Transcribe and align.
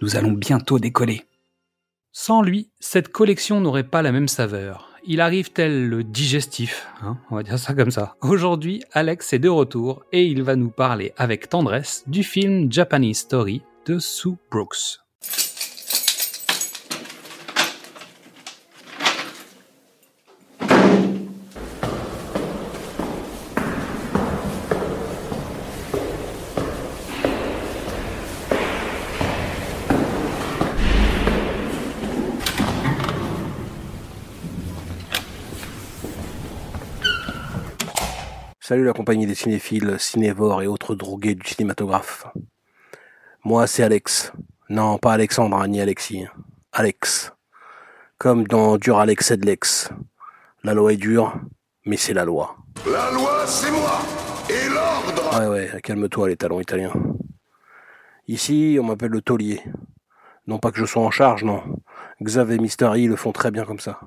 nous 0.00 0.16
allons 0.16 0.32
bientôt 0.32 0.78
décoller. 0.78 1.24
Sans 2.12 2.42
lui, 2.42 2.70
cette 2.80 3.08
collection 3.08 3.60
n'aurait 3.60 3.84
pas 3.84 4.02
la 4.02 4.12
même 4.12 4.28
saveur. 4.28 4.88
Il 5.04 5.20
arrive 5.20 5.52
tel 5.52 5.88
le 5.88 6.04
digestif, 6.04 6.86
hein, 7.02 7.16
on 7.30 7.36
va 7.36 7.42
dire 7.42 7.58
ça 7.58 7.74
comme 7.74 7.90
ça? 7.90 8.16
Aujourd'hui, 8.20 8.82
Alex 8.92 9.32
est 9.32 9.38
de 9.38 9.48
retour 9.48 10.04
et 10.12 10.24
il 10.24 10.42
va 10.42 10.56
nous 10.56 10.70
parler 10.70 11.12
avec 11.16 11.48
tendresse 11.48 12.04
du 12.06 12.22
film 12.22 12.70
Japanese 12.70 13.18
Story 13.18 13.62
de 13.86 13.98
Sue 13.98 14.36
Brooks. 14.50 14.98
Salut 38.68 38.84
la 38.84 38.92
compagnie 38.92 39.24
des 39.24 39.34
cinéphiles, 39.34 39.96
cinévores 39.98 40.60
et 40.60 40.66
autres 40.66 40.94
drogués 40.94 41.34
du 41.34 41.48
cinématographe. 41.48 42.26
Moi, 43.42 43.66
c'est 43.66 43.82
Alex. 43.82 44.30
Non, 44.68 44.98
pas 44.98 45.14
Alexandre, 45.14 45.56
hein, 45.56 45.68
ni 45.68 45.80
Alexis. 45.80 46.26
Alex. 46.72 47.32
Comme 48.18 48.46
dans 48.46 48.76
Dur 48.76 48.98
Alex 48.98 49.30
Edlex. 49.30 49.88
La 50.64 50.74
loi 50.74 50.92
est 50.92 50.98
dure, 50.98 51.40
mais 51.86 51.96
c'est 51.96 52.12
la 52.12 52.26
loi. 52.26 52.58
La 52.84 53.10
loi, 53.10 53.46
c'est 53.46 53.70
moi 53.70 54.02
Et 54.50 54.68
l'ordre 54.68 55.40
Ouais, 55.40 55.46
ouais, 55.46 55.80
calme-toi 55.80 56.28
les 56.28 56.36
talons 56.36 56.60
italiens. 56.60 56.92
Ici, 58.26 58.76
on 58.78 58.84
m'appelle 58.84 59.12
le 59.12 59.22
taulier. 59.22 59.62
Non 60.46 60.58
pas 60.58 60.72
que 60.72 60.78
je 60.78 60.84
sois 60.84 61.02
en 61.02 61.10
charge, 61.10 61.42
non. 61.42 61.62
Xav 62.22 62.52
et 62.52 62.58
Mystery 62.58 63.06
le 63.06 63.16
font 63.16 63.32
très 63.32 63.50
bien 63.50 63.64
comme 63.64 63.80
ça. 63.80 63.98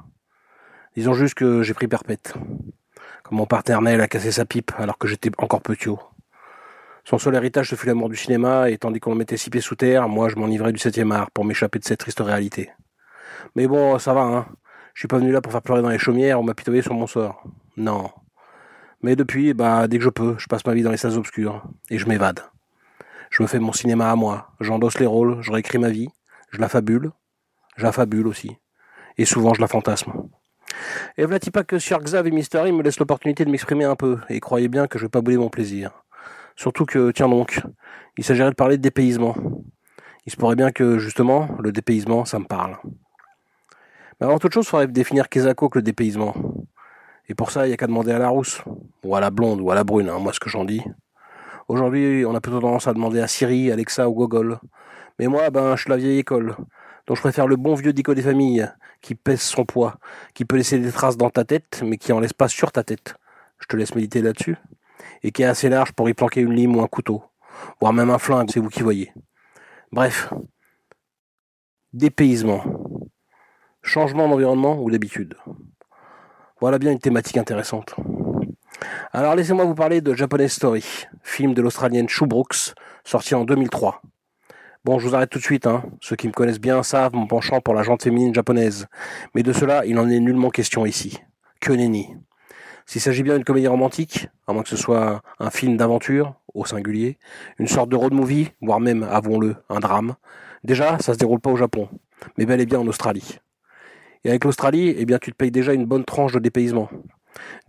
Disons 0.95 1.15
juste 1.15 1.33
que 1.33 1.63
j'ai 1.63 1.73
pris 1.73 1.87
perpète 1.87 2.35
mon 3.31 3.45
paternel 3.45 4.01
a 4.01 4.07
cassé 4.07 4.31
sa 4.31 4.45
pipe 4.45 4.71
alors 4.77 4.97
que 4.97 5.07
j'étais 5.07 5.31
encore 5.37 5.61
petit. 5.61 5.89
Son 7.03 7.17
seul 7.17 7.33
héritage 7.35 7.69
ce 7.69 7.75
fut 7.75 7.88
la 7.88 7.93
mort 7.93 8.09
du 8.09 8.15
cinéma, 8.15 8.69
et 8.69 8.77
tandis 8.77 8.99
qu'on 8.99 9.11
le 9.11 9.17
mettait 9.17 9.38
six 9.38 9.49
pieds 9.49 9.61
sous 9.61 9.75
terre, 9.75 10.07
moi 10.07 10.29
je 10.29 10.35
m'enivrais 10.35 10.71
du 10.71 10.77
septième 10.77 11.11
art 11.11 11.31
pour 11.31 11.45
m'échapper 11.45 11.79
de 11.79 11.85
cette 11.85 11.99
triste 11.99 12.19
réalité. 12.19 12.69
Mais 13.56 13.67
bon, 13.67 13.97
ça 13.97 14.13
va, 14.13 14.22
hein. 14.22 14.45
Je 14.94 15.00
suis 15.00 15.07
pas 15.07 15.17
venu 15.17 15.31
là 15.31 15.41
pour 15.41 15.51
faire 15.51 15.61
pleurer 15.61 15.81
dans 15.81 15.89
les 15.89 15.97
chaumières 15.97 16.39
ou 16.39 16.44
m'apitoyer 16.44 16.81
sur 16.81 16.94
mon 16.94 17.07
sort. 17.07 17.44
Non. 17.78 18.11
Mais 19.01 19.16
depuis, 19.16 19.53
bah, 19.53 19.88
dès 19.88 19.97
que 19.97 20.03
je 20.03 20.09
peux, 20.09 20.35
je 20.38 20.47
passe 20.47 20.66
ma 20.66 20.73
vie 20.73 20.83
dans 20.83 20.91
les 20.91 20.97
salles 20.97 21.17
obscures, 21.17 21.63
et 21.89 21.97
je 21.97 22.07
m'évade. 22.07 22.41
Je 23.31 23.41
me 23.41 23.47
fais 23.47 23.59
mon 23.59 23.72
cinéma 23.72 24.11
à 24.11 24.16
moi, 24.16 24.51
j'endosse 24.59 25.00
les 25.00 25.06
rôles, 25.06 25.41
je 25.41 25.51
réécris 25.51 25.77
ma 25.79 25.89
vie, 25.89 26.09
je 26.51 26.59
la 26.59 26.67
fabule, 26.67 27.11
je 27.77 27.89
fabule 27.89 28.27
aussi. 28.27 28.57
Et 29.17 29.25
souvent 29.25 29.53
je 29.53 29.61
la 29.61 29.67
fantasme. 29.67 30.11
Et 31.17 31.25
voilà 31.25 31.39
pas 31.51 31.63
que 31.63 31.79
Sir 31.79 31.99
Xav 31.99 32.27
et 32.27 32.31
Mystery 32.31 32.71
me 32.71 32.83
laissent 32.83 32.99
l'opportunité 32.99 33.45
de 33.45 33.49
m'exprimer 33.49 33.85
un 33.85 33.95
peu, 33.95 34.19
et 34.29 34.39
croyez 34.39 34.67
bien 34.67 34.87
que 34.87 34.97
je 34.97 35.05
vais 35.05 35.09
pas 35.09 35.21
bouler 35.21 35.37
mon 35.37 35.49
plaisir. 35.49 35.91
Surtout 36.55 36.85
que, 36.85 37.11
tiens 37.11 37.29
donc, 37.29 37.61
il 38.17 38.23
s'agirait 38.23 38.49
de 38.49 38.55
parler 38.55 38.77
de 38.77 38.81
dépaysement. 38.81 39.35
Il 40.25 40.31
se 40.31 40.37
pourrait 40.37 40.55
bien 40.55 40.71
que, 40.71 40.97
justement, 40.99 41.49
le 41.59 41.71
dépaysement, 41.71 42.25
ça 42.25 42.39
me 42.39 42.45
parle. 42.45 42.77
Mais 44.19 44.27
avant 44.27 44.37
toute 44.37 44.53
chose, 44.53 44.65
il 44.65 44.69
faudrait 44.69 44.87
définir 44.87 45.29
qu'est-ce 45.29 45.51
que 45.51 45.65
le 45.75 45.81
dépaysement. 45.81 46.35
Et 47.27 47.33
pour 47.33 47.51
ça, 47.51 47.65
il 47.65 47.69
n'y 47.69 47.73
a 47.73 47.77
qu'à 47.77 47.88
demander 47.88 48.11
à 48.11 48.19
la 48.19 48.29
rousse, 48.29 48.61
ou 49.03 49.15
à 49.15 49.19
la 49.19 49.31
blonde, 49.31 49.61
ou 49.61 49.71
à 49.71 49.75
la 49.75 49.83
brune, 49.83 50.09
hein, 50.09 50.19
moi 50.19 50.33
ce 50.33 50.39
que 50.39 50.49
j'en 50.49 50.65
dis. 50.65 50.83
Aujourd'hui, 51.67 52.25
on 52.25 52.35
a 52.35 52.41
plutôt 52.41 52.59
tendance 52.59 52.88
à 52.88 52.93
demander 52.93 53.21
à 53.21 53.27
Siri, 53.27 53.71
Alexa 53.71 54.09
ou 54.09 54.13
Google. 54.13 54.59
Mais 55.17 55.27
moi, 55.27 55.49
ben, 55.49 55.75
je 55.75 55.81
suis 55.81 55.89
la 55.89 55.97
vieille 55.97 56.19
école. 56.19 56.55
Donc 57.07 57.17
je 57.17 57.21
préfère 57.21 57.47
le 57.47 57.55
bon 57.55 57.75
vieux 57.75 57.93
dico 57.93 58.13
des 58.13 58.21
familles, 58.21 58.69
qui 59.01 59.16
pèse 59.16 59.41
son 59.41 59.66
poids, 59.66 59.97
qui 60.34 60.45
peut 60.45 60.56
laisser 60.56 60.79
des 60.79 60.91
traces 60.91 61.17
dans 61.17 61.29
ta 61.29 61.44
tête, 61.44 61.81
mais 61.84 61.97
qui 61.97 62.12
en 62.12 62.19
laisse 62.19 62.34
pas 62.34 62.47
sur 62.47 62.72
ta 62.72 62.84
tête. 62.84 63.16
Je 63.59 63.67
te 63.67 63.75
laisse 63.75 63.95
méditer 63.95 64.22
là-dessus. 64.22 64.57
Et 65.23 65.31
qui 65.31 65.44
est 65.44 65.45
assez 65.45 65.69
large 65.69 65.91
pour 65.94 66.09
y 66.09 66.13
planquer 66.13 66.41
une 66.41 66.53
lime 66.53 66.75
ou 66.75 66.81
un 66.81 66.88
couteau, 66.88 67.23
voire 67.79 67.94
même 67.94 68.09
un 68.09 68.17
flingue, 68.17 68.50
c'est 68.51 68.59
vous 68.59 68.69
qui 68.69 68.81
voyez. 68.81 69.12
Bref. 69.91 70.31
Dépaysement. 71.94 72.63
Changement 73.81 74.28
d'environnement 74.28 74.79
ou 74.81 74.89
d'habitude. 74.91 75.35
Voilà 76.59 76.78
bien 76.78 76.91
une 76.91 77.00
thématique 77.00 77.38
intéressante. 77.38 77.95
Alors 79.12 79.35
laissez-moi 79.35 79.66
vous 79.66 79.75
parler 79.75 80.01
de 80.01 80.13
Japanese 80.13 80.53
Story, 80.53 80.85
film 81.23 81.53
de 81.53 81.62
l'Australienne 81.62 82.07
Sue 82.07 82.25
Brooks, 82.25 82.73
sorti 83.03 83.35
en 83.35 83.44
2003. 83.44 84.01
Bon, 84.84 84.97
je 84.97 85.08
vous 85.08 85.14
arrête 85.14 85.30
tout 85.30 85.38
de 85.38 85.44
suite. 85.44 85.68
Hein. 85.68 85.84
Ceux 86.00 86.16
qui 86.16 86.28
me 86.28 86.34
connaissent 86.34 86.59
bien 86.59 86.81
savent 86.81 87.14
mon 87.14 87.28
penchant 87.28 87.62
pour 87.62 87.75
la 87.75 87.84
jante 87.84 88.02
féminine 88.02 88.34
japonaise. 88.34 88.88
Mais 89.36 89.44
de 89.44 89.53
cela, 89.53 89.86
il 89.86 89.94
n'en 89.94 90.09
est 90.09 90.19
nullement 90.19 90.50
question 90.50 90.88
ici. 90.88 91.19
Que 91.59 91.72
nenni. 91.72 92.16
S'il 92.88 93.00
s'agit 93.00 93.22
bien 93.22 93.36
d'une 93.36 93.44
comédie 93.44 93.68
romantique, 93.68 94.28
à 94.47 94.53
moins 94.53 94.64
que 94.64 94.69
ce 94.69 94.75
soit 94.75 95.22
un 95.38 95.52
film 95.52 95.78
d'aventure, 95.78 96.34
au 96.56 96.66
singulier, 96.66 97.19
une 97.59 97.68
sorte 97.68 97.90
de 97.90 97.96
road 97.96 98.12
movie, 98.12 98.50
voire 98.59 98.80
même, 98.80 99.03
avouons-le, 99.03 99.56
un 99.69 99.80
drame, 99.80 100.16
déjà, 100.64 100.98
ça 100.98 101.13
se 101.13 101.19
déroule 101.19 101.40
pas 101.40 101.52
au 101.52 101.58
Japon, 101.58 101.88
mais 102.40 102.48
bel 102.48 102.59
et 102.59 102.66
bien 102.66 102.80
en 102.80 102.88
Australie. 102.88 103.38
Et 104.24 104.30
avec 104.30 104.44
l'Australie, 104.44 104.96
eh 104.98 105.06
bien, 105.06 105.19
tu 105.19 105.31
te 105.31 105.38
payes 105.38 105.52
déjà 105.52 105.74
une 105.74 105.86
bonne 105.86 106.06
tranche 106.06 106.34
de 106.34 106.40
dépaysement. 106.40 106.90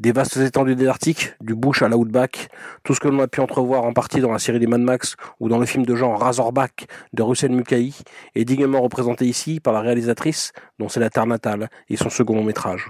Des 0.01 0.13
vastes 0.13 0.37
étendues 0.37 0.75
désertiques, 0.75 1.35
du 1.41 1.55
bush 1.55 1.83
à 1.83 1.89
l'outback, 1.89 2.49
tout 2.83 2.95
ce 2.95 3.01
que 3.01 3.09
l'on 3.09 3.21
a 3.21 3.29
pu 3.29 3.41
entrevoir 3.41 3.85
en 3.85 3.93
partie 3.93 4.21
dans 4.21 4.33
la 4.33 4.39
série 4.39 4.59
des 4.59 4.67
Mad 4.67 4.81
Max 4.81 5.17
ou 5.41 5.49
dans 5.49 5.59
le 5.59 5.67
film 5.67 5.85
de 5.85 5.95
genre 5.95 6.21
Razorback 6.21 6.87
de 7.13 7.23
Russell 7.23 7.53
Mulcahy, 7.53 7.97
est 8.35 8.45
dignement 8.45 8.81
représenté 8.81 9.27
ici 9.27 9.61
par 9.61 9.73
la 9.73 9.81
réalisatrice, 9.81 10.53
dont 10.79 10.89
c'est 10.89 11.01
la 11.01 11.11
terre 11.11 11.27
natale 11.27 11.69
et 11.89 11.97
son 11.97 12.11
second 12.11 12.35
long 12.35 12.45
métrage. 12.45 12.89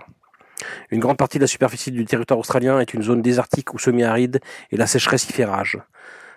Une 0.90 1.00
grande 1.00 1.16
partie 1.16 1.38
de 1.38 1.44
la 1.44 1.48
superficie 1.48 1.90
du 1.90 2.04
territoire 2.04 2.38
australien 2.38 2.78
est 2.80 2.94
une 2.94 3.02
zone 3.02 3.22
désertique 3.22 3.74
ou 3.74 3.78
semi-aride 3.78 4.40
et 4.70 4.76
la 4.76 4.86
sécheresse 4.86 5.28
y 5.28 5.32
fait 5.32 5.44
rage. 5.44 5.78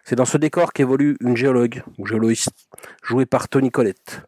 C'est 0.04 0.16
dans 0.16 0.26
ce 0.26 0.38
décor 0.38 0.74
qu'évolue 0.74 1.18
une 1.20 1.36
géologue, 1.36 1.82
ou 1.98 2.06
géologuiste, 2.06 2.52
jouée 3.04 3.26
par 3.26 3.50
Tony 3.50 3.72
Collette. 3.72 4.22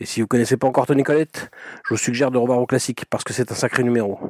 Et 0.00 0.06
si 0.06 0.20
vous 0.20 0.28
connaissez 0.28 0.56
pas 0.56 0.68
encore 0.68 0.86
Tony 0.86 1.02
Collette, 1.02 1.50
je 1.84 1.94
vous 1.94 1.98
suggère 1.98 2.30
de 2.30 2.38
revoir 2.38 2.60
au 2.60 2.66
classique 2.66 3.04
parce 3.10 3.24
que 3.24 3.32
c'est 3.32 3.50
un 3.50 3.54
sacré 3.56 3.82
numéro. 3.82 4.20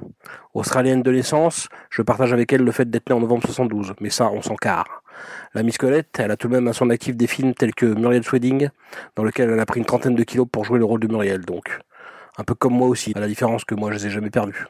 Australienne 0.55 1.03
de 1.03 1.13
naissance, 1.13 1.69
je 1.91 2.01
partage 2.01 2.33
avec 2.33 2.51
elle 2.53 2.63
le 2.63 2.73
fait 2.73 2.89
d'être 2.89 3.11
née 3.11 3.15
en 3.15 3.21
novembre 3.21 3.45
72, 3.45 3.93
mais 4.01 4.09
ça, 4.09 4.31
on 4.31 4.41
s'en 4.41 4.57
carre. 4.57 5.03
La 5.53 5.63
Miss 5.63 5.77
Colette, 5.77 6.19
elle 6.19 6.31
a 6.31 6.37
tout 6.37 6.49
de 6.49 6.55
même 6.55 6.69
à 6.69 6.73
son 6.73 6.89
actif 6.89 7.17
des 7.17 7.27
films 7.27 7.53
tels 7.53 7.75
que 7.75 7.85
Muriel's 7.85 8.31
Wedding, 8.33 8.71
dans 9.15 9.25
lequel 9.25 9.51
elle 9.51 9.61
a 9.61 9.67
pris 9.67 9.81
une 9.81 9.87
trentaine 9.87 10.15
de 10.15 10.23
kilos 10.23 10.47
pour 10.51 10.65
jouer 10.65 10.79
le 10.79 10.87
rôle 10.87 11.01
de 11.01 11.09
Muriel, 11.09 11.45
donc. 11.45 11.79
Un 12.39 12.45
peu 12.45 12.55
comme 12.55 12.75
moi 12.75 12.89
aussi, 12.89 13.13
à 13.15 13.21
la 13.21 13.27
différence 13.27 13.65
que 13.65 13.75
moi 13.75 13.91
je 13.91 13.97
les 13.97 14.07
ai 14.07 14.11
jamais 14.11 14.31
perdus. 14.31 14.67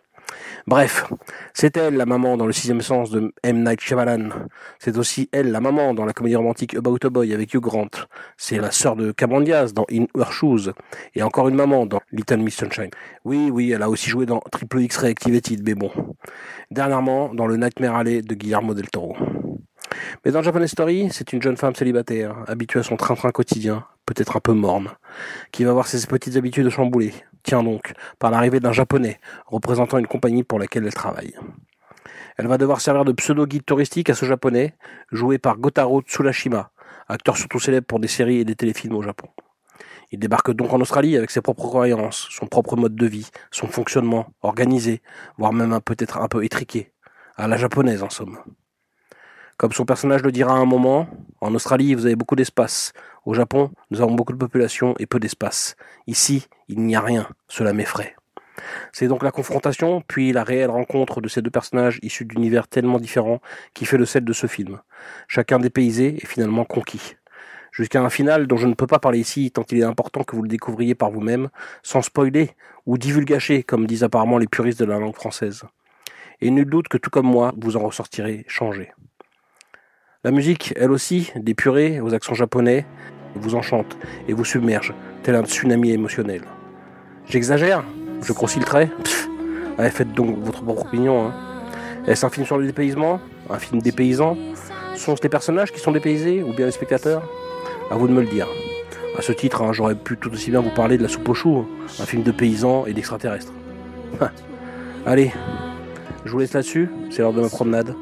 Bref, 0.66 1.10
c'est 1.54 1.76
elle 1.76 1.96
la 1.96 2.06
maman 2.06 2.36
dans 2.36 2.46
le 2.46 2.52
sixième 2.52 2.80
sens 2.80 3.10
de 3.10 3.32
M. 3.42 3.64
Night 3.64 3.80
Shyamalan. 3.80 4.30
C'est 4.78 4.98
aussi 4.98 5.28
elle 5.32 5.50
la 5.50 5.60
maman 5.60 5.94
dans 5.94 6.04
la 6.04 6.12
comédie 6.12 6.36
romantique 6.36 6.74
About 6.74 6.98
a 7.04 7.08
Boy 7.08 7.32
avec 7.32 7.54
Hugh 7.54 7.60
Grant. 7.60 7.90
C'est 8.36 8.58
la 8.58 8.70
sœur 8.70 8.96
de 8.96 9.12
Cameron 9.12 9.40
dans 9.74 9.86
In 9.90 10.04
Her 10.18 10.32
Shoes. 10.32 10.72
Et 11.14 11.22
encore 11.22 11.48
une 11.48 11.54
maman 11.54 11.86
dans 11.86 12.00
Little 12.12 12.38
Miss 12.38 12.56
Sunshine. 12.56 12.90
Oui, 13.24 13.50
oui, 13.52 13.72
elle 13.72 13.82
a 13.82 13.88
aussi 13.88 14.10
joué 14.10 14.26
dans 14.26 14.40
Triple 14.52 14.80
X 14.80 14.98
Reactivated, 14.98 15.62
mais 15.64 15.74
bon. 15.74 15.90
Dernièrement, 16.70 17.32
dans 17.34 17.46
le 17.46 17.56
Nightmare 17.56 17.96
Alley 17.96 18.22
de 18.22 18.34
Guillermo 18.34 18.74
del 18.74 18.90
Toro. 18.90 19.16
Mais 20.24 20.32
dans 20.32 20.42
Japanese 20.42 20.72
Story, 20.72 21.08
c'est 21.10 21.32
une 21.32 21.42
jeune 21.42 21.56
femme 21.56 21.74
célibataire, 21.74 22.36
habituée 22.46 22.80
à 22.80 22.82
son 22.82 22.96
train-train 22.96 23.30
quotidien, 23.30 23.84
peut-être 24.08 24.36
un 24.36 24.40
peu 24.40 24.52
morne, 24.52 24.88
qui 25.52 25.64
va 25.64 25.72
voir 25.72 25.86
ses 25.86 26.06
petites 26.06 26.36
habitudes 26.36 26.70
chambouler, 26.70 27.12
Tiens 27.42 27.62
donc, 27.62 27.92
par 28.18 28.30
l'arrivée 28.30 28.60
d'un 28.60 28.72
japonais, 28.72 29.20
représentant 29.46 29.98
une 29.98 30.06
compagnie 30.06 30.44
pour 30.44 30.58
laquelle 30.58 30.84
elle 30.84 30.94
travaille. 30.94 31.34
Elle 32.36 32.46
va 32.46 32.58
devoir 32.58 32.80
servir 32.80 33.04
de 33.04 33.12
pseudo-guide 33.12 33.64
touristique 33.64 34.10
à 34.10 34.14
ce 34.14 34.24
japonais, 34.26 34.74
joué 35.12 35.38
par 35.38 35.56
Gotaro 35.58 36.02
Tsurashima, 36.02 36.70
acteur 37.08 37.36
surtout 37.36 37.60
célèbre 37.60 37.86
pour 37.86 38.00
des 38.00 38.08
séries 38.08 38.38
et 38.38 38.44
des 38.44 38.54
téléfilms 38.54 38.96
au 38.96 39.02
Japon. 39.02 39.28
Il 40.10 40.18
débarque 40.18 40.52
donc 40.52 40.72
en 40.72 40.80
Australie 40.80 41.16
avec 41.16 41.30
ses 41.30 41.42
propres 41.42 41.66
croyances, 41.66 42.28
son 42.30 42.46
propre 42.46 42.76
mode 42.76 42.96
de 42.96 43.06
vie, 43.06 43.30
son 43.50 43.66
fonctionnement 43.66 44.26
organisé, 44.42 45.02
voire 45.36 45.52
même 45.52 45.80
peut-être 45.84 46.18
un 46.18 46.28
peu 46.28 46.44
étriqué, 46.44 46.92
à 47.36 47.46
la 47.46 47.56
japonaise 47.56 48.02
en 48.02 48.10
somme. 48.10 48.38
Comme 49.58 49.72
son 49.72 49.84
personnage 49.84 50.22
le 50.22 50.30
dira 50.30 50.52
à 50.52 50.56
un 50.56 50.64
moment, 50.64 51.08
en 51.40 51.54
Australie 51.54 51.94
vous 51.94 52.06
avez 52.06 52.14
beaucoup 52.14 52.36
d'espace, 52.36 52.92
au 53.28 53.34
Japon 53.34 53.70
nous 53.90 54.00
avons 54.00 54.14
beaucoup 54.14 54.32
de 54.32 54.38
population 54.38 54.94
et 54.98 55.06
peu 55.06 55.20
d'espace. 55.20 55.76
Ici 56.06 56.48
il 56.68 56.80
n'y 56.80 56.96
a 56.96 57.00
rien, 57.02 57.28
cela 57.46 57.74
m'effraie. 57.74 58.16
C'est 58.92 59.06
donc 59.06 59.22
la 59.22 59.30
confrontation, 59.30 60.02
puis 60.08 60.32
la 60.32 60.44
réelle 60.44 60.70
rencontre 60.70 61.20
de 61.20 61.28
ces 61.28 61.42
deux 61.42 61.50
personnages 61.50 61.98
issus 62.02 62.24
d'univers 62.24 62.66
tellement 62.66 62.98
différents 62.98 63.40
qui 63.74 63.84
fait 63.84 63.98
le 63.98 64.06
sel 64.06 64.24
de 64.24 64.32
ce 64.32 64.46
film. 64.46 64.80
Chacun 65.28 65.58
dépaysé 65.58 66.16
et 66.20 66.26
finalement 66.26 66.64
conquis 66.64 67.16
jusqu'à 67.70 68.02
un 68.02 68.10
final 68.10 68.46
dont 68.46 68.56
je 68.56 68.66
ne 68.66 68.74
peux 68.74 68.86
pas 68.86 68.98
parler 68.98 69.20
ici 69.20 69.50
tant 69.50 69.64
il 69.70 69.78
est 69.78 69.84
important 69.84 70.24
que 70.24 70.34
vous 70.34 70.42
le 70.42 70.48
découvriez 70.48 70.94
par 70.94 71.10
vous-même, 71.10 71.50
sans 71.82 72.02
spoiler 72.02 72.50
ou 72.86 72.96
divulgacher, 72.96 73.62
comme 73.62 73.86
disent 73.86 74.04
apparemment 74.04 74.38
les 74.38 74.48
puristes 74.48 74.80
de 74.80 74.86
la 74.86 74.98
langue 74.98 75.14
française. 75.14 75.64
Et 76.40 76.50
nul 76.50 76.68
doute 76.68 76.88
que 76.88 76.96
tout 76.96 77.10
comme 77.10 77.26
moi, 77.26 77.52
vous 77.56 77.76
en 77.76 77.80
ressortirez 77.80 78.44
changé. 78.48 78.90
La 80.24 80.32
musique, 80.32 80.74
elle 80.76 80.90
aussi, 80.90 81.30
des 81.36 81.54
purées 81.54 82.00
aux 82.00 82.14
accents 82.14 82.34
japonais, 82.34 82.86
vous 83.34 83.54
enchante 83.54 83.96
et 84.28 84.32
vous 84.32 84.44
submerge, 84.44 84.94
tel 85.22 85.34
un 85.34 85.44
tsunami 85.44 85.90
émotionnel. 85.90 86.42
J'exagère 87.28 87.84
Je 88.22 88.32
grossis 88.32 88.58
le 88.58 88.64
trait 88.64 88.90
faites 89.90 90.12
donc 90.12 90.38
votre 90.38 90.62
propre 90.62 90.86
opinion. 90.86 91.26
Hein. 91.26 91.34
Est-ce 92.06 92.26
un 92.26 92.30
film 92.30 92.46
sur 92.46 92.58
le 92.58 92.66
dépaysement? 92.66 93.20
Un 93.48 93.58
film 93.58 93.80
dépaysant? 93.80 94.36
Sont-ce 94.96 95.22
les 95.22 95.28
personnages 95.28 95.72
qui 95.72 95.78
sont 95.78 95.92
dépaysés 95.92 96.42
ou 96.42 96.52
bien 96.52 96.66
les 96.66 96.72
spectateurs? 96.72 97.22
À 97.90 97.94
vous 97.94 98.08
de 98.08 98.12
me 98.12 98.20
le 98.20 98.26
dire. 98.26 98.48
À 99.16 99.22
ce 99.22 99.32
titre, 99.32 99.62
hein, 99.62 99.72
j'aurais 99.72 99.94
pu 99.94 100.16
tout 100.16 100.32
aussi 100.32 100.50
bien 100.50 100.60
vous 100.60 100.70
parler 100.70 100.98
de 100.98 101.02
La 101.02 101.08
soupe 101.08 101.28
aux 101.28 101.34
choux, 101.34 101.66
un 102.00 102.04
film 102.04 102.22
de 102.22 102.32
paysans 102.32 102.86
et 102.86 102.92
d'extraterrestres. 102.92 103.52
Allez, 105.06 105.32
je 106.24 106.30
vous 106.30 106.38
laisse 106.38 106.52
là-dessus, 106.52 106.90
c'est 107.10 107.22
l'heure 107.22 107.32
de 107.32 107.40
ma 107.40 107.48
promenade. 107.48 107.94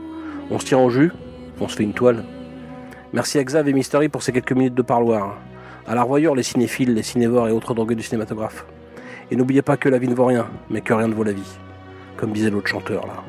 On 0.50 0.58
se 0.58 0.64
tient 0.64 0.78
au 0.78 0.90
jus, 0.90 1.12
on 1.60 1.68
se 1.68 1.76
fait 1.76 1.84
une 1.84 1.92
toile. 1.92 2.24
Merci 3.12 3.38
à 3.38 3.44
Xav 3.44 3.68
et 3.68 3.72
Mystery 3.72 4.08
pour 4.08 4.22
ces 4.22 4.32
quelques 4.32 4.52
minutes 4.52 4.74
de 4.74 4.82
parloir. 4.82 5.38
À 5.86 5.94
la 5.94 6.02
revoyure, 6.02 6.34
les 6.34 6.42
cinéphiles, 6.42 6.92
les 6.92 7.04
cinévores 7.04 7.48
et 7.48 7.52
autres 7.52 7.72
drogués 7.72 7.94
du 7.94 8.02
cinématographe. 8.02 8.66
Et 9.30 9.36
n'oubliez 9.36 9.62
pas 9.62 9.76
que 9.76 9.88
la 9.88 9.98
vie 9.98 10.08
ne 10.08 10.14
vaut 10.14 10.26
rien, 10.26 10.46
mais 10.70 10.80
que 10.80 10.92
rien 10.92 11.06
ne 11.06 11.14
vaut 11.14 11.22
la 11.22 11.32
vie. 11.32 11.58
Comme 12.16 12.32
disait 12.32 12.50
l'autre 12.50 12.68
chanteur 12.68 13.06
là. 13.06 13.22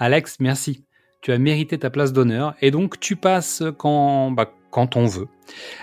Alex, 0.00 0.36
merci. 0.38 0.84
Tu 1.22 1.32
as 1.32 1.38
mérité 1.38 1.76
ta 1.76 1.90
place 1.90 2.12
d'honneur 2.12 2.54
et 2.62 2.70
donc 2.70 3.00
tu 3.00 3.16
passes 3.16 3.64
quand, 3.78 4.30
bah, 4.30 4.54
on 4.72 5.06
veut. 5.06 5.26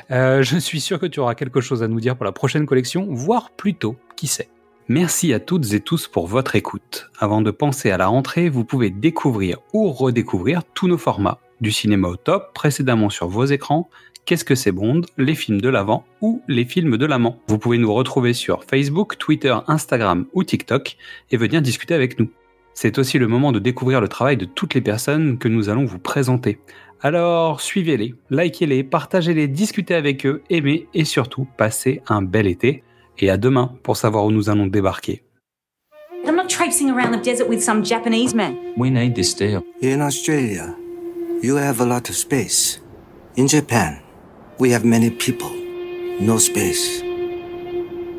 Euh, 0.10 0.42
je 0.42 0.58
suis 0.58 0.80
sûr 0.80 1.00
que 1.00 1.06
tu 1.06 1.20
auras 1.20 1.36
quelque 1.36 1.60
chose 1.60 1.84
à 1.84 1.90
nous 1.90 2.00
dire 2.00 2.16
pour 2.16 2.24
la 2.24 2.32
prochaine 2.32 2.66
collection, 2.66 3.08
voire 3.10 3.52
plus 3.52 3.74
tôt, 3.74 3.98
qui 4.16 4.28
sait. 4.28 4.48
Merci 4.88 5.34
à 5.34 5.42
toutes 5.42 5.74
et 5.74 5.82
tous 5.82 6.08
pour 6.08 6.28
votre 6.28 6.56
écoute. 6.56 7.10
Avant 7.20 7.42
de 7.42 7.52
penser 7.52 7.92
à 7.92 7.98
la 7.98 8.08
rentrée, 8.08 8.48
vous 8.48 8.64
pouvez 8.64 8.90
découvrir 8.90 9.58
ou 9.74 9.92
redécouvrir 9.92 10.64
tous 10.74 10.88
nos 10.88 10.98
formats. 10.98 11.40
Du 11.60 11.72
cinéma 11.72 12.08
au 12.08 12.16
top, 12.16 12.54
précédemment 12.54 13.10
sur 13.10 13.28
vos 13.28 13.46
écrans, 13.46 13.90
Qu'est-ce 14.26 14.46
que 14.46 14.56
c'est 14.56 14.72
Bond, 14.72 15.02
les 15.20 15.36
films 15.36 15.62
de 15.62 15.70
l'avant 15.70 16.04
ou 16.20 16.42
les 16.48 16.66
films 16.66 16.98
de 16.98 17.06
l'amant. 17.06 17.38
Vous 17.48 17.60
pouvez 17.60 17.78
nous 17.78 17.94
retrouver 17.94 18.34
sur 18.34 18.64
Facebook, 18.64 19.20
Twitter, 19.20 19.56
Instagram 19.68 20.26
ou 20.34 20.44
TikTok 20.44 20.98
et 21.30 21.38
venir 21.38 21.62
discuter 21.62 21.94
avec 21.94 22.18
nous. 22.18 22.32
C'est 22.76 23.00
aussi 23.00 23.18
le 23.18 23.28
moment 23.28 23.54
de 23.54 23.60
découvrir 23.60 24.02
le 24.02 24.10
travail 24.10 24.36
de 24.36 24.44
toutes 24.44 24.74
les 24.74 24.82
personnes 24.82 25.38
que 25.38 25.48
nous 25.48 25.70
allons 25.70 25.86
vous 25.86 25.98
présenter. 25.98 26.60
Alors 27.02 27.62
suivez-les, 27.62 28.16
likez-les, 28.30 28.84
partagez-les, 28.84 29.48
discutez 29.48 29.96
avec 29.96 30.26
eux, 30.26 30.44
aimez 30.50 30.88
et 30.94 31.06
surtout 31.06 31.48
passez 31.58 32.02
un 32.08 32.22
bel 32.22 32.48
été. 32.48 32.84
Et 33.18 33.30
à 33.30 33.38
demain 33.38 33.74
pour 33.82 33.96
savoir 33.96 34.26
où 34.26 34.32
nous 34.32 34.50
allons 34.50 34.68
débarquer. 34.68 35.24
I'm 36.26 36.36
not 36.36 36.50
traipsing 36.50 36.90
around 36.90 37.14
the 37.14 37.24
desert 37.24 37.48
with 37.48 37.62
some 37.62 37.86
Japanese 37.86 38.36
man. 38.36 38.56
We 38.76 38.92
need 38.92 39.16
this 39.16 39.34
deal. 39.34 39.64
In 39.82 40.02
Australia, 40.02 40.76
you 41.42 41.56
have 41.56 41.80
a 41.80 41.86
lot 41.86 42.10
of 42.10 42.16
space. 42.16 42.82
In 43.38 43.48
Japan, 43.48 44.00
we 44.60 44.74
have 44.74 44.84
many 44.84 45.12
people, 45.12 45.52
no 46.20 46.38
space. 46.40 47.02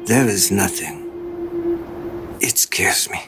There 0.06 0.29
is 0.29 0.50
nothing. 0.50 1.02
It 2.41 2.56
scares 2.56 3.11
me. 3.11 3.19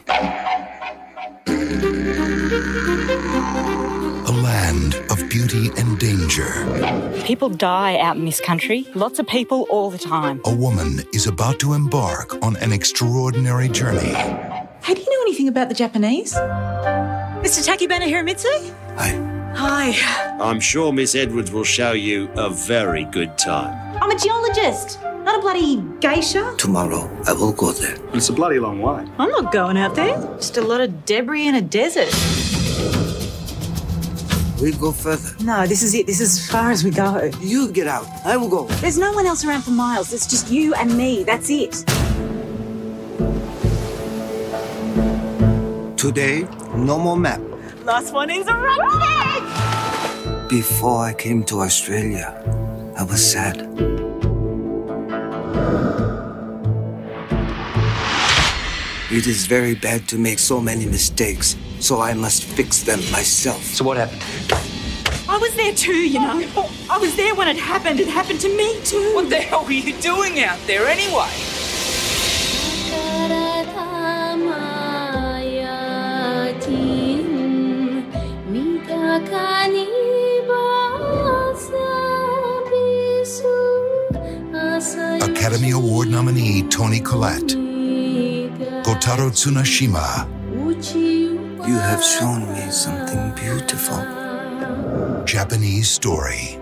Danger. 6.39 7.23
People 7.25 7.49
die 7.49 7.97
out 7.97 8.15
in 8.15 8.25
this 8.25 8.41
country. 8.41 8.87
Lots 8.95 9.19
of 9.19 9.27
people 9.27 9.67
all 9.69 9.89
the 9.89 9.97
time. 9.97 10.41
A 10.45 10.55
woman 10.55 11.01
is 11.13 11.27
about 11.27 11.59
to 11.59 11.73
embark 11.73 12.41
on 12.43 12.55
an 12.57 12.71
extraordinary 12.71 13.69
journey. 13.69 14.13
Hey, 14.81 14.93
do 14.93 15.01
you 15.01 15.09
know 15.09 15.21
anything 15.21 15.47
about 15.47 15.69
the 15.69 15.75
Japanese? 15.75 16.33
Mr. 16.33 17.61
Takibana 17.65 18.07
Hiramitsu? 18.07 18.73
Hi. 18.97 19.35
Hi. 19.55 20.37
I'm 20.39 20.59
sure 20.59 20.93
Miss 20.93 21.15
Edwards 21.15 21.51
will 21.51 21.63
show 21.63 21.91
you 21.91 22.29
a 22.35 22.49
very 22.49 23.05
good 23.05 23.37
time. 23.37 23.97
I'm 24.01 24.11
a 24.11 24.17
geologist, 24.17 25.01
not 25.01 25.39
a 25.39 25.41
bloody 25.41 25.83
geisha. 25.99 26.55
Tomorrow, 26.57 27.09
I 27.27 27.33
will 27.33 27.53
go 27.53 27.71
there. 27.71 27.97
It's 28.13 28.29
a 28.29 28.33
bloody 28.33 28.59
long 28.59 28.81
way. 28.81 29.05
I'm 29.17 29.29
not 29.29 29.51
going 29.51 29.77
out 29.77 29.95
there. 29.95 30.15
Just 30.37 30.57
a 30.57 30.61
lot 30.61 30.81
of 30.81 31.05
debris 31.05 31.47
in 31.47 31.55
a 31.55 31.61
desert. 31.61 32.13
We 34.61 34.73
go 34.73 34.91
further. 34.91 35.31
No, 35.43 35.65
this 35.65 35.81
is 35.83 35.93
it. 35.95 36.05
This 36.05 36.19
is 36.19 36.39
as 36.39 36.49
far 36.49 36.69
as 36.71 36.83
we 36.83 36.91
go. 36.91 37.31
You 37.39 37.71
get 37.71 37.87
out. 37.87 38.05
I 38.25 38.35
will 38.35 38.49
go. 38.49 38.65
There's 38.81 38.97
no 38.97 39.13
one 39.13 39.25
else 39.25 39.45
around 39.45 39.61
for 39.61 39.71
miles. 39.71 40.11
It's 40.11 40.27
just 40.27 40.51
you 40.51 40.73
and 40.73 40.97
me. 40.97 41.23
That's 41.23 41.49
it. 41.49 41.85
Today, 45.97 46.47
no 46.75 46.99
more 46.99 47.17
map. 47.17 47.41
Last 47.83 48.13
one 48.13 48.29
is 48.29 48.47
a 48.47 48.53
rocket! 48.53 49.43
Before 50.49 51.03
I 51.03 51.13
came 51.13 51.43
to 51.45 51.61
Australia, 51.61 52.33
I 52.97 53.03
was 53.03 53.19
sad. 53.31 53.61
It 59.11 59.25
is 59.25 59.47
very 59.47 59.75
bad 59.75 60.07
to 60.09 60.17
make 60.17 60.39
so 60.39 60.61
many 60.61 60.85
mistakes, 60.85 61.55
so 61.79 62.01
I 62.01 62.13
must 62.13 62.43
fix 62.43 62.83
them 62.83 62.99
myself. 63.11 63.63
So 63.63 63.83
what 63.83 63.97
happened? 63.97 64.23
I 65.27 65.37
was 65.37 65.53
there 65.55 65.73
too, 65.73 65.93
you 65.93 66.19
know. 66.19 66.69
I 66.89 66.97
was 66.97 67.15
there 67.15 67.35
when 67.35 67.47
it 67.47 67.57
happened. 67.57 67.99
It 67.99 68.07
happened 68.07 68.41
to 68.41 68.49
me 68.49 68.81
too. 68.83 69.13
What 69.13 69.29
the 69.29 69.37
hell 69.37 69.63
were 69.63 69.71
you 69.71 69.93
doing 70.01 70.43
out 70.43 70.59
there 70.65 70.87
anyway? 70.87 71.29
Academy 85.21 85.71
Award 85.71 86.09
nominee 86.09 86.63
Tony 86.69 86.99
Collette. 86.99 87.55
Kotaro 88.83 89.29
Tsunashima. 89.29 90.38
You 91.69 91.77
have 91.77 92.03
shown 92.03 92.51
me 92.51 92.71
something 92.71 93.31
beautiful. 93.35 94.01
Japanese 95.23 95.87
story. 95.87 96.58